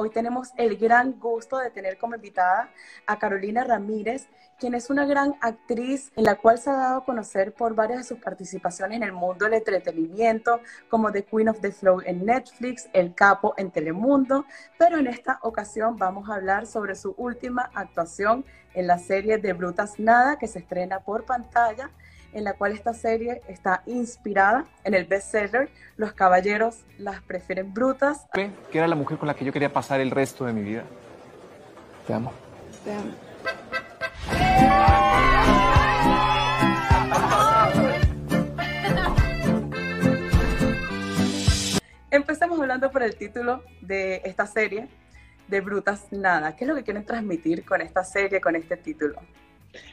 [0.00, 2.70] Hoy tenemos el gran gusto de tener como invitada
[3.04, 7.04] a Carolina Ramírez, quien es una gran actriz en la cual se ha dado a
[7.04, 11.60] conocer por varias de sus participaciones en el mundo del entretenimiento, como The Queen of
[11.60, 14.44] the Flow en Netflix, El Capo en Telemundo,
[14.78, 18.44] pero en esta ocasión vamos a hablar sobre su última actuación
[18.74, 21.90] en la serie de Brutas Nada, que se estrena por pantalla
[22.32, 28.26] en la cual esta serie está inspirada en el bestseller Los caballeros las prefieren brutas.
[28.32, 30.84] Que era la mujer con la que yo quería pasar el resto de mi vida.
[32.06, 32.32] Te amo.
[32.84, 33.28] Te amo.
[42.10, 44.88] Empecemos hablando por el título de esta serie,
[45.46, 46.56] de Brutas Nada.
[46.56, 49.20] ¿Qué es lo que quieren transmitir con esta serie, con este título?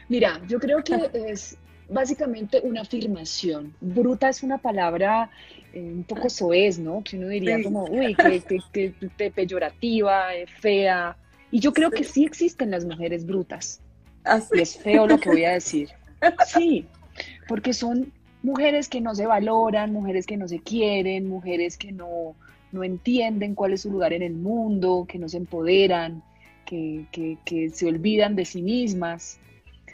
[0.07, 1.57] Mira, yo creo que es
[1.89, 3.73] básicamente una afirmación.
[3.81, 5.29] Bruta es una palabra
[5.73, 7.03] eh, un poco soez, ¿no?
[7.03, 11.17] Que uno diría como, uy, que, peyorativa, eh, fea.
[11.51, 13.81] Y yo creo que sí existen las mujeres brutas.
[14.23, 14.49] Así.
[14.55, 15.89] Y es feo lo que voy a decir.
[16.47, 16.87] Sí,
[17.47, 22.35] porque son mujeres que no se valoran, mujeres que no se quieren, mujeres que no,
[22.71, 26.23] no entienden cuál es su lugar en el mundo, que no se empoderan,
[26.65, 29.39] que, que se olvidan de sí mismas.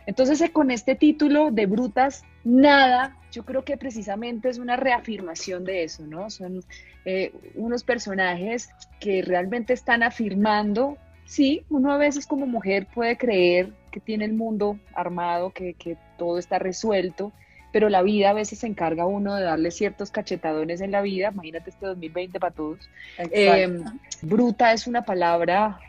[0.05, 5.63] Entonces, eh, con este título de Brutas, nada, yo creo que precisamente es una reafirmación
[5.63, 6.29] de eso, ¿no?
[6.29, 6.63] Son
[7.05, 13.71] eh, unos personajes que realmente están afirmando, sí, uno a veces como mujer puede creer
[13.91, 15.75] que tiene el mundo armado, que,
[16.17, 17.31] todo está resuelto,
[17.73, 21.31] pero la vida a veces se encarga uno de darle ciertos cachetadones en la vida,
[21.33, 22.89] imagínate este 2020 para todos.
[23.17, 23.79] Eh,
[24.21, 25.79] bruta es una palabra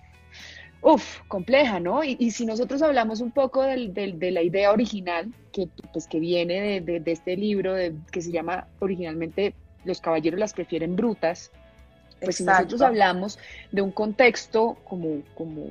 [0.83, 2.03] Uf, compleja, ¿no?
[2.03, 7.03] Y, si nosotros hablamos un poco de la idea original, que, pues, que viene de,
[7.07, 7.75] este libro
[8.11, 11.53] que se llama originalmente Los caballeros las prefieren brutas,
[12.21, 13.39] pues si nosotros hablamos
[13.71, 15.71] de un contexto como, como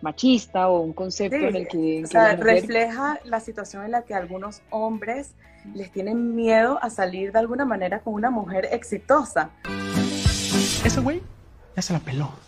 [0.00, 2.04] machista o un concepto en el que...
[2.04, 5.32] o sea, refleja la situación en la que algunos hombres
[5.74, 9.50] les tienen miedo a salir de alguna manera con una mujer exitosa.
[10.84, 11.22] Ese güey
[11.74, 12.45] ya se la peló.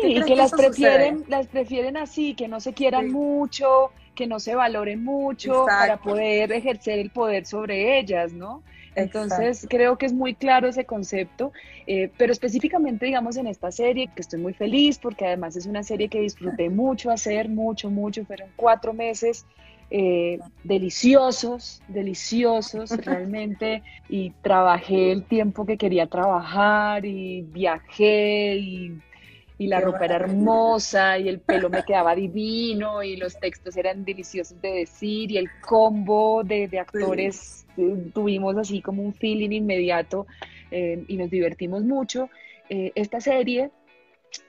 [0.00, 4.38] Sí, y que las prefieren, las prefieren así, que no se quieran mucho, que no
[4.38, 8.62] se valoren mucho para poder ejercer el poder sobre ellas, ¿no?
[8.94, 11.52] Entonces creo que es muy claro ese concepto,
[11.86, 15.82] eh, pero específicamente digamos en esta serie, que estoy muy feliz porque además es una
[15.82, 19.46] serie que disfruté mucho hacer, mucho, mucho, fueron cuatro meses
[19.92, 28.98] eh, deliciosos, deliciosos realmente, y trabajé el tiempo que quería trabajar y viajé y
[29.62, 34.04] y la ropa era hermosa y el pelo me quedaba divino y los textos eran
[34.04, 40.26] deliciosos de decir y el combo de, actores eh, tuvimos así como un feeling inmediato
[40.70, 42.28] eh, y nos divertimos mucho.
[42.68, 43.70] Eh, esta serie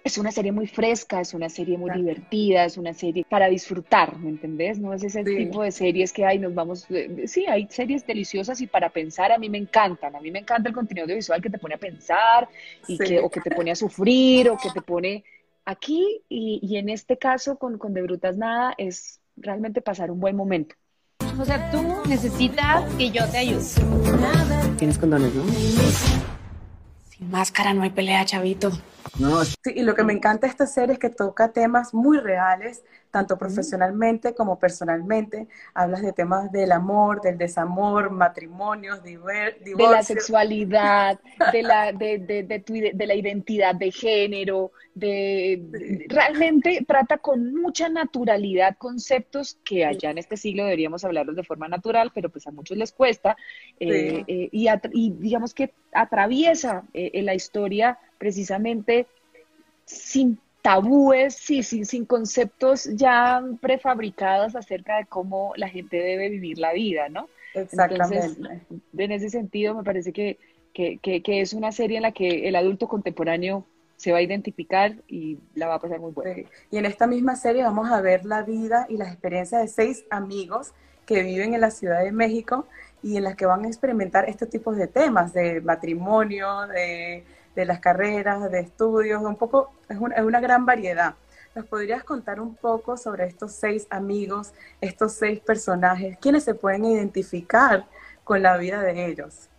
[0.04, 4.18] es una serie muy fresca, es una serie muy divertida, es una serie para disfrutar,
[4.18, 4.80] ¿me entendés?
[4.80, 8.60] No es ese tipo de series que hay, nos vamos, eh, sí, hay series deliciosas
[8.62, 11.50] y para pensar a mí me encantan, a mí me encanta el contenido audiovisual que
[11.50, 12.50] te pone a pensar
[12.88, 15.24] y que, o que te pone a sufrir o que te pone
[15.66, 20.20] aquí y, y en este caso con, con De Brutas Nada es realmente pasar un
[20.20, 20.76] buen momento.
[21.40, 23.64] O sea, tú necesitas que yo te ayude.
[24.78, 25.44] Tienes condones, ¿no?
[27.10, 28.72] Sin máscara no hay pelea, chavito.
[29.20, 29.44] No.
[29.44, 32.84] Sí, y lo que me encanta de esta serie es que toca temas muy reales,
[33.12, 35.48] tanto profesionalmente como personalmente.
[35.74, 39.78] Hablas de temas del amor, del desamor, matrimonios, divorcios.
[39.78, 41.20] De la sexualidad,
[41.54, 48.78] de la, de, de, de, la identidad de género, de, realmente trata con mucha naturalidad
[48.78, 52.78] conceptos que allá en este siglo deberíamos hablarlos de forma natural, pero pues a muchos
[52.78, 53.38] les cuesta.
[53.80, 59.06] Eh, eh, y, y, digamos que atraviesa eh, la historia precisamente
[59.86, 66.58] sin tabúes, sí, sin, sin conceptos ya prefabricados acerca de cómo la gente debe vivir
[66.58, 67.28] la vida, ¿no?
[67.54, 68.62] Exactamente.
[68.98, 70.40] en ese sentido, me parece que,
[70.74, 73.66] que, que, es una serie en la que el adulto contemporáneo
[73.98, 76.50] se va a identificar y la va a pasar muy buena.
[76.72, 80.06] Y en esta misma serie vamos a ver la vida y las experiencias de seis
[80.10, 80.72] amigos
[81.06, 82.68] que viven en la Ciudad de México
[83.04, 87.66] y en las que van a experimentar estos tipos de temas, de matrimonio, de de
[87.66, 91.16] las carreras, de estudios, un poco, es una, es una gran variedad.
[91.56, 96.18] ¿Nos podrías contar un poco sobre estos seis amigos, estos seis personajes?
[96.20, 97.86] ¿Quiénes se pueden identificar
[98.24, 99.50] con la vida de ellos?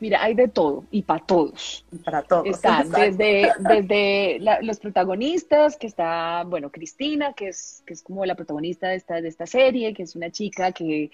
[0.00, 1.84] Mira, hay de todo y para todos.
[2.04, 2.46] Para todos.
[2.46, 8.36] Están desde, desde los protagonistas, que está, bueno, Cristina, que es, que es como la
[8.36, 11.10] protagonista de esta, de esta serie, que es una chica que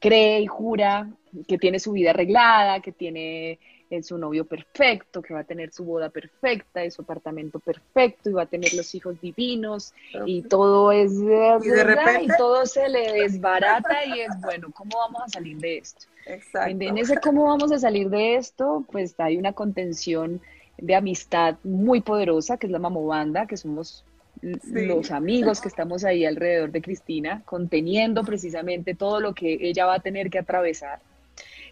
[0.00, 1.08] cree y jura
[1.46, 3.60] que tiene su vida arreglada, que tiene
[3.90, 8.30] en su novio perfecto, que va a tener su boda perfecta y su apartamento perfecto
[8.30, 9.94] y va a tener los hijos divinos
[10.26, 14.98] y todo es y de repente y todo se le desbarata y es bueno, ¿cómo
[14.98, 16.06] vamos a salir de esto?
[16.26, 16.70] Exacto.
[16.70, 20.40] En, ese cómo vamos a salir de esto, pues hay una contención
[20.78, 24.04] de amistad muy poderosa, que es la mamobanda, que somos
[24.42, 29.94] los amigos que estamos ahí alrededor de Cristina, conteniendo precisamente todo lo que ella va
[29.94, 30.98] a tener que atravesar.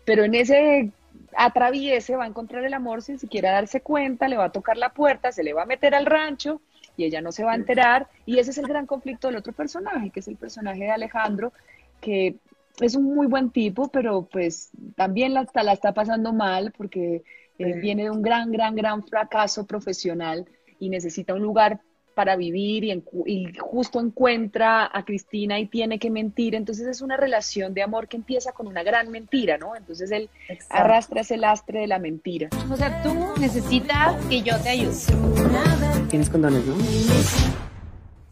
[0.04, 0.90] Pero en ese
[1.36, 4.92] atraviese va a encontrar el amor sin siquiera darse cuenta, le va a tocar la
[4.92, 6.60] puerta, se le va a meter al rancho
[6.96, 8.08] y ella no se va a enterar.
[8.26, 11.52] Y ese es el gran conflicto del otro personaje, que es el personaje de Alejandro,
[12.00, 12.36] que
[12.80, 17.22] es un muy buen tipo, pero pues también la, la está pasando mal porque
[17.58, 20.46] eh, viene de un gran, gran, gran fracaso profesional
[20.78, 21.80] y necesita un lugar
[22.14, 26.54] para vivir y, justo encuentra a Cristina y tiene que mentir.
[26.54, 29.76] Entonces es una relación de amor que empieza con una gran mentira, ¿no?
[29.76, 30.30] Entonces él
[30.70, 32.48] arrastra ese lastre de la mentira.
[32.70, 34.94] O sea, tú necesitas que yo te ayude.
[36.08, 36.76] Tienes condones, ¿no?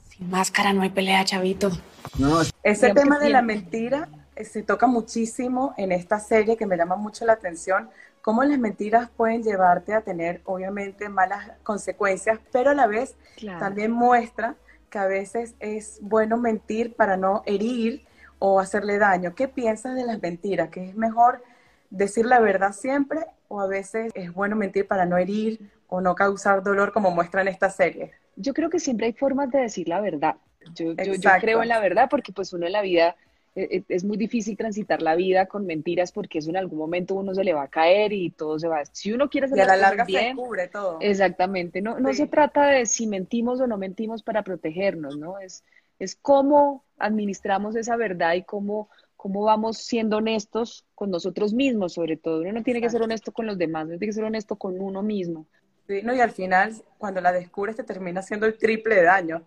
[0.08, 1.70] Sin máscara no hay pelea, chavito.
[2.18, 6.76] No, Ese tema de la mentira eh, se toca muchísimo en esta serie que me
[6.76, 7.88] llama mucho la atención,
[8.22, 13.16] cómo las mentiras pueden llevarte a tener obviamente malas consecuencias, pero a la vez
[13.58, 14.54] también muestra
[14.88, 18.06] que a veces es bueno mentir para no herir
[18.38, 19.34] o hacerle daño.
[19.34, 20.70] ¿Qué piensas de las mentiras?
[20.70, 21.42] ¿Que es mejor
[21.90, 26.14] decir la verdad siempre o a veces es bueno mentir para no herir o no
[26.14, 28.12] causar dolor como muestra en esta serie?
[28.36, 30.36] Yo creo que siempre hay formas de decir la verdad.
[30.74, 33.16] Yo, yo, yo creo en la verdad porque pues uno en la vida
[33.54, 37.44] es muy difícil transitar la vida con mentiras porque eso en algún momento uno se
[37.44, 38.82] le va a caer y todo se va.
[38.86, 40.98] Si uno quiere hacer y a la larga se descubre todo.
[41.00, 41.82] Exactamente.
[41.82, 45.38] No, no se trata de si mentimos o no mentimos para protegernos, ¿no?
[45.38, 45.64] Es,
[45.98, 52.16] es cómo administramos esa verdad y cómo, cómo vamos siendo honestos con nosotros mismos, sobre
[52.16, 52.40] todo.
[52.40, 54.80] Uno no tiene que ser honesto con los demás, uno tiene que ser honesto con
[54.80, 55.46] uno mismo.
[55.86, 59.42] Sí, no, y al final, cuando la descubres, te termina haciendo el triple de daño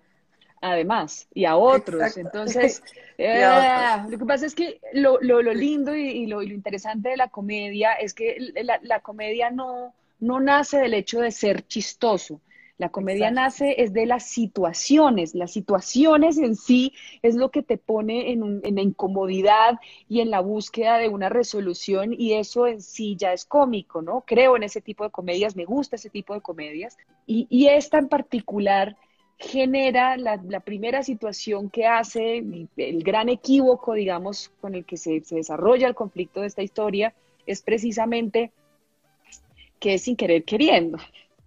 [0.71, 2.17] además, y a otros.
[2.17, 2.81] Entonces,
[3.17, 3.45] eh,
[4.09, 7.93] lo que pasa es que lo, lo, lo lindo y, lo, interesante de la comedia
[7.93, 12.41] es que la, la, comedia no, no nace del hecho de ser chistoso.
[12.77, 15.33] La comedia nace es de las situaciones.
[15.33, 16.91] Las situaciones en sí
[17.21, 19.79] es lo que te pone en, en, la incomodidad
[20.09, 24.25] y en la búsqueda de una resolución y eso en sí ya es cómico, ¿no?
[24.27, 27.97] Creo en ese tipo de comedias, me gusta ese tipo de comedias y, y esta
[27.97, 28.97] en particular
[29.37, 32.37] genera la, primera situación que hace,
[32.77, 37.13] el gran equívoco, digamos, con el que se, desarrolla el conflicto de esta historia,
[37.45, 38.51] es precisamente
[39.79, 40.97] que es sin querer queriendo,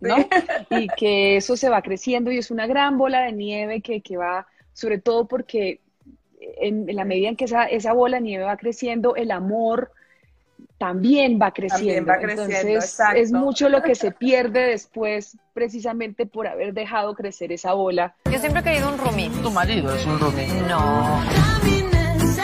[0.01, 0.17] ¿no?
[0.71, 4.47] Y que eso se va creciendo y es una gran bola de nieve que, va,
[4.75, 5.81] sobre todo porque
[6.61, 9.93] en, la medida en que esa, esa bola de nieve va creciendo, el amor
[10.79, 12.13] también va creciendo.
[12.15, 18.15] Entonces, es mucho lo que se pierde después, precisamente por haber dejado crecer esa bola.
[18.31, 19.29] Yo siempre he querido un roomie.
[19.43, 20.47] Tu marido es un roomie.
[20.69, 21.21] No.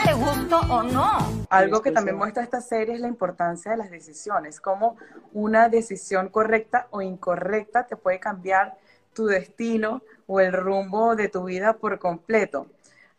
[0.04, 1.46] ¿Te gusto o no?
[1.48, 4.96] Algo que también muestra esta serie es la importancia de las decisiones, cómo
[5.32, 8.76] una decisión correcta o incorrecta te puede cambiar
[9.14, 12.66] tu destino o el rumbo de tu vida por completo.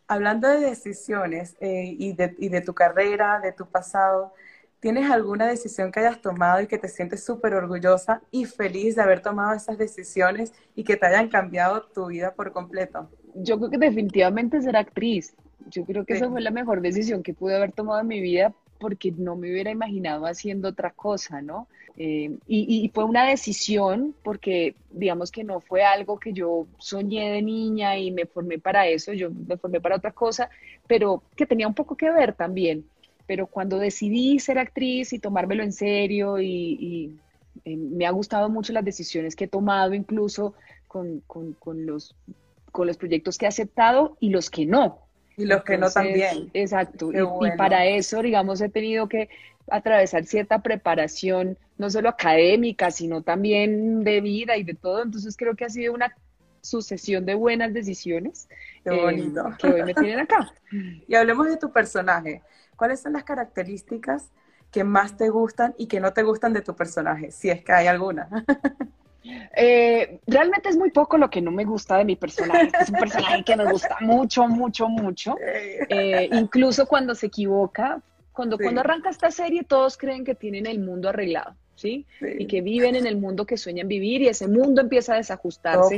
[0.08, 4.34] Hablando de decisiones eh, y, de, y de tu carrera, de tu pasado,
[4.80, 9.02] ¿Tienes alguna decisión que hayas tomado y que te sientes súper orgullosa y feliz de
[9.02, 13.10] haber tomado esas decisiones y que te hayan cambiado tu vida por completo?
[13.34, 15.36] Yo creo que definitivamente ser actriz.
[15.72, 18.54] Yo creo que esa fue la mejor decisión que pude haber tomado en mi vida
[18.80, 21.68] porque no me hubiera imaginado haciendo otra cosa, ¿no?
[21.98, 27.32] Eh, y, y, fue una decisión porque digamos que no fue algo que yo soñé
[27.32, 30.50] de niña y me formé para eso, yo me formé para otra cosa,
[30.88, 32.84] pero que tenía un poco que ver también
[33.28, 37.18] pero cuando decidí ser actriz y tomármelo en serio y,
[37.64, 40.54] eh, me ha gustado mucho las decisiones que he tomado incluso
[40.88, 41.24] con,
[41.86, 42.16] los,
[42.72, 45.00] con los proyectos que he aceptado y los que no.
[45.38, 46.50] Y los que no también.
[46.54, 47.12] Exacto.
[47.12, 49.30] Y, para eso, digamos, he tenido que
[49.70, 55.04] atravesar cierta preparación, no solo académica, sino también de vida y de todo.
[55.04, 56.16] Entonces creo que ha sido una
[56.62, 58.48] sucesión de buenas decisiones
[58.86, 59.48] Qué bonito.
[59.50, 60.54] Eh, que hoy me tienen acá.
[61.08, 62.42] y hablemos de tu personaje.
[62.76, 64.32] ¿cuáles son las características
[64.72, 67.72] que más te gustan y que no te gustan de tu personaje, si es que
[67.72, 68.30] hay alguna?
[69.58, 72.70] Eh, realmente es muy poco lo que no me gusta de mi personaje.
[72.80, 75.36] Es un personaje que me gusta mucho, mucho, mucho.
[75.90, 80.78] Eh, incluso cuando se equivoca, cuando, cuando arranca esta serie, todos creen que tienen el
[80.78, 81.56] mundo arreglado.
[81.76, 82.06] ¿Sí?
[82.22, 85.98] Y que viven en el mundo que sueñan vivir y ese mundo empieza a desajustarse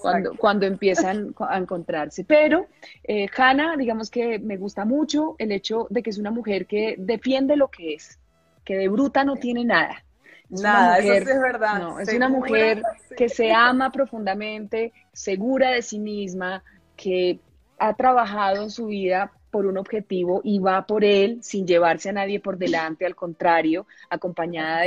[0.00, 2.24] cuando, cuando, empiezan a encontrarse.
[2.24, 2.66] Pero
[3.04, 6.94] eh, Hannah, digamos que me gusta mucho el hecho de que es una mujer que
[6.98, 8.18] defiende lo que es,
[8.64, 10.04] que de bruta no tiene nada.
[10.48, 11.80] nada, eso sí es verdad.
[11.80, 12.82] No, es una mujer
[13.16, 16.62] que se ama profundamente, segura de sí misma,
[16.96, 17.40] que
[17.78, 22.12] ha trabajado en su vida por un objetivo y va por él sin llevarse a
[22.12, 24.82] nadie por delante, al contrario, acompañada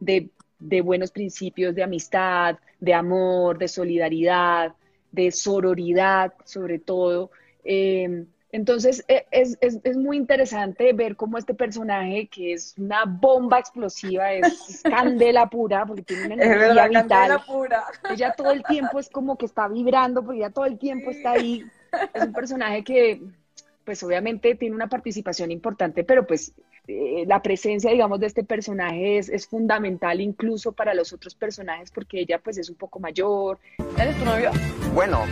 [0.00, 0.30] de,
[0.82, 4.74] buenos principios de amistad, de amor, de solidaridad,
[5.12, 7.30] de sororidad, sobre todo.
[7.64, 14.32] Em, entonces e, es, muy interesante ver cómo este personaje, que es una bomba explosiva,
[14.32, 17.42] es, candela pura, porque tiene una energía vital.
[17.46, 17.84] Pura.
[18.10, 21.32] Ella todo el tiempo es como que está vibrando, porque ella todo el tiempo está
[21.32, 21.64] ahí.
[22.14, 23.20] Es un personaje que
[23.86, 26.52] pues obviamente tiene una participación importante, pero pues
[26.88, 32.18] eh, la presencia, digamos, de este personaje es, fundamental incluso para los otros personajes porque
[32.20, 33.60] ella pues es un poco mayor.
[33.96, 34.50] ¿Eres tu novio?
[34.92, 35.22] Bueno.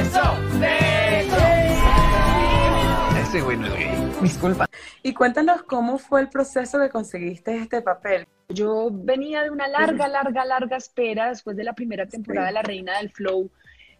[0.00, 0.22] Eso,
[1.20, 1.36] eso.
[3.20, 4.12] Ese güey no es gay.
[4.22, 4.66] Disculpa.
[5.02, 8.26] Y cuéntanos cómo fue el proceso que conseguiste este papel.
[8.48, 12.62] Yo venía de una larga, larga, larga espera después de la primera temporada de La
[12.62, 13.50] Reina del Flow.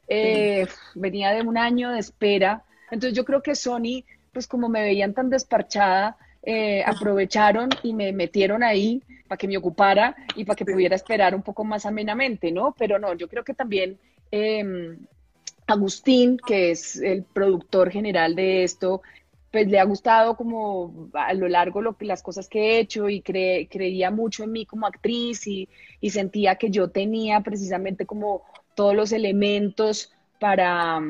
[0.09, 2.65] Eh, venía de un año de espera
[2.95, 8.13] entonces yo creo que Sony, pues como me veían tan desparchada, eh, aprovecharon y me
[8.13, 12.53] metieron ahí para que me ocupara y para que pudiera esperar un poco más amenamente,
[12.53, 12.75] ¿no?
[12.79, 13.99] Pero no, yo creo que también
[14.31, 14.99] em,
[15.67, 19.03] Agustín, que es el productor general de esto,
[19.51, 23.23] pues le ha gustado como a lo largo lo, las cosas que he hecho y
[23.23, 25.69] creía mucho en mí como actriz y,
[26.01, 28.43] y sentía que yo tenía precisamente como
[28.75, 31.01] todos los elementos para,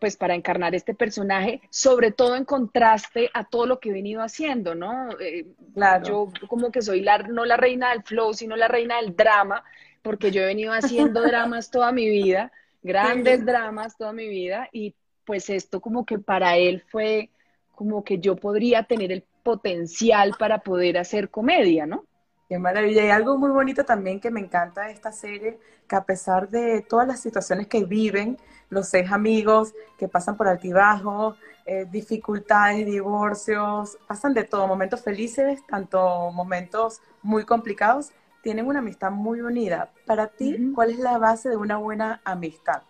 [0.00, 4.22] pues para encarnar este personaje, sobre todo en contraste a todo lo que he venido
[4.22, 5.08] haciendo, ¿no?
[5.20, 6.04] Eh, claro.
[6.06, 9.64] Yo como que soy la, no la reina del flow, sino la reina del drama,
[10.02, 12.52] porque yo he venido haciendo dramas toda mi vida,
[12.82, 17.30] grandes dramas toda mi vida, y pues esto como que para él fue
[17.74, 22.07] como que yo podría tener el potencial para poder hacer comedia, ¿no?
[22.48, 23.04] Qué maravilla.
[23.04, 26.80] Y algo muy bonito también que me encanta de esta serie, que a pesar de
[26.80, 28.38] todas las situaciones que viven
[28.70, 31.36] los seis amigos, que pasan por altibajos,
[31.66, 38.12] eh, dificultades, divorcios, pasan de todo, momentos felices, tanto momentos muy complicados,
[38.42, 39.90] tienen una amistad muy unida.
[40.06, 42.82] Para ti, ¿cuál es la base de una buena amistad?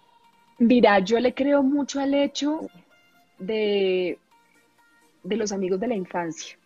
[0.58, 2.68] Mira, yo le creo mucho al hecho
[3.38, 4.20] de,
[5.24, 6.56] de los amigos de la infancia.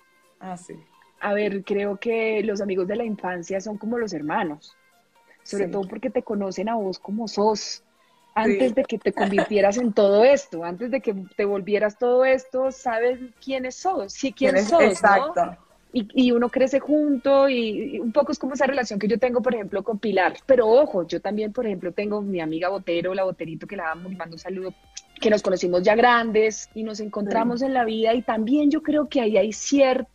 [0.40, 0.75] Ah, sí
[1.22, 4.76] a ver, creo que los amigos de la infancia son como los hermanos,
[5.44, 7.84] sobre todo porque te conocen a vos como sos.
[8.34, 12.72] Antes de que te convirtieras en todo esto, antes de que te volvieras todo esto,
[12.72, 15.56] sabes quiénes sos, sí quiénes sos, Exacto.
[15.92, 19.42] Y, y, uno crece junto y, un poco es como esa relación que yo tengo,
[19.42, 20.38] por ejemplo, con Pilar.
[20.46, 24.08] Pero ojo, yo también, por ejemplo, tengo mi amiga Botero, la Boterito, que la amo,
[24.08, 24.72] le mando un saludo,
[25.20, 29.10] que nos conocimos ya grandes y nos encontramos en la vida y también yo creo
[29.10, 30.12] que ahí hay cierto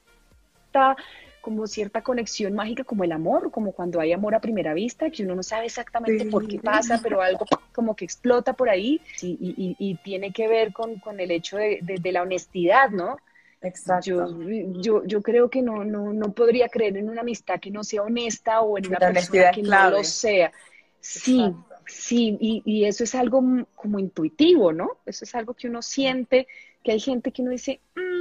[1.41, 5.24] como cierta conexión mágica como el amor, como cuando hay amor a primera vista, que
[5.24, 9.97] uno no sabe exactamente por qué pasa, pero algo como que explota por ahí y,
[10.03, 13.17] tiene que ver con, el hecho de, la honestidad, ¿no?
[13.62, 14.38] Exacto.
[14.81, 18.03] Yo, yo, creo que no, no, no podría creer en una amistad que no sea
[18.03, 20.51] honesta o en una persona que no lo sea.
[21.00, 21.53] Sí,
[21.88, 23.41] sí, y, eso es algo
[23.74, 24.97] como intuitivo, ¿no?
[25.05, 26.47] Eso es algo que uno siente,
[26.83, 28.16] que hay gente que uno dice, mm,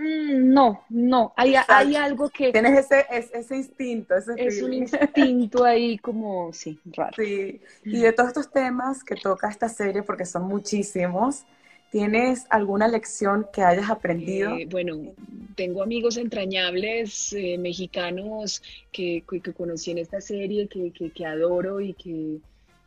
[0.00, 2.52] Mm, no, no, hay, hay, algo que...
[2.52, 7.12] Tienes ese, ese instinto, ese Es un instinto ahí como, sí, raro.
[7.16, 11.44] Sí, y de todos estos temas que toca esta serie, porque son muchísimos,
[11.92, 14.56] ¿tienes alguna lección que hayas aprendido?
[14.56, 15.12] Eh, bueno,
[15.54, 21.92] tengo amigos entrañables eh, mexicanos que, que, conocí en esta serie, que, que adoro y
[21.92, 22.38] que,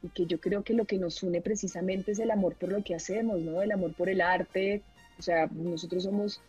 [0.02, 2.84] y que yo creo que lo que nos une precisamente es el amor por lo
[2.84, 3.62] que hacemos, ¿no?
[3.62, 4.82] El amor por el arte.
[5.20, 6.42] O sea, nosotros somos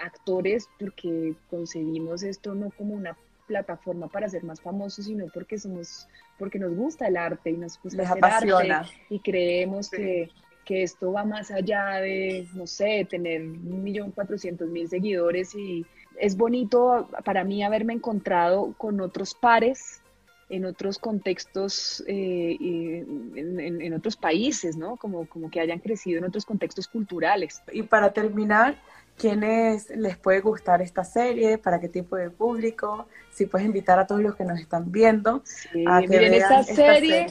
[0.00, 3.16] actores porque concebimos esto no como una
[3.46, 6.06] plataforma para ser más famosos, sino porque somos,
[6.38, 10.28] porque nos gusta el arte y nos gusta hacer arte y creemos que,
[10.64, 15.84] que, esto va más allá de, no sé, tener un millón cuatrocientos mil seguidores y
[16.20, 20.02] es bonito para mí haberme encontrado con otros pares
[20.50, 24.96] en otros contextos, eh, en, en, otros países, ¿no?
[24.96, 27.62] Como, como que hayan crecido en otros contextos culturales.
[27.70, 28.80] Y para terminar,
[29.18, 34.06] quiénes les puede gustar esta serie, para qué tipo de público, si puedes invitar a
[34.06, 35.42] todos los que nos están viendo
[35.86, 37.26] a que vean esta, serie,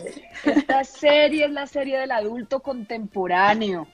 [0.46, 3.88] esta serie es la serie del adulto contemporáneo,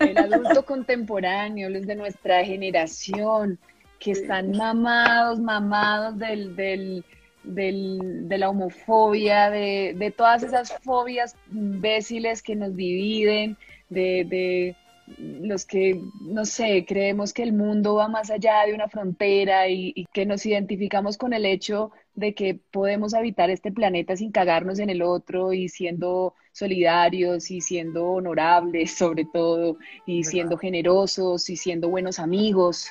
[0.00, 3.58] el adulto contemporáneo, los de nuestra generación,
[4.00, 7.04] que están mamados, mamados del, del
[7.44, 13.56] de la homofobia, de, de, todas esas fobias imbéciles que nos dividen,
[13.90, 14.76] de, de
[15.18, 20.06] los que, no sé, creemos que el mundo va más allá de una frontera y,
[20.12, 24.90] que nos identificamos con el hecho de que podemos habitar este planeta sin cagarnos en
[24.90, 31.88] el otro y siendo solidarios y siendo honorables sobre todo y siendo generosos y siendo
[31.88, 32.88] buenos amigos.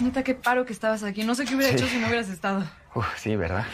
[0.00, 1.24] Neta, qué paro que estabas aquí.
[1.24, 2.64] No sé qué hubiera hecho si no hubieras estado.
[2.94, 3.64] Uf, sí, ¿verdad?